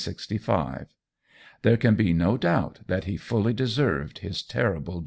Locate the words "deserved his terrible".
3.53-4.95